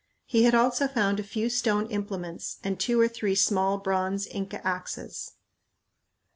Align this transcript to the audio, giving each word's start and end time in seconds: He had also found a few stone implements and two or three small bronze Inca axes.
He 0.25 0.45
had 0.45 0.55
also 0.55 0.87
found 0.87 1.19
a 1.19 1.23
few 1.23 1.47
stone 1.47 1.85
implements 1.91 2.57
and 2.63 2.79
two 2.79 2.99
or 2.99 3.07
three 3.07 3.35
small 3.35 3.77
bronze 3.77 4.25
Inca 4.25 4.65
axes. 4.65 5.33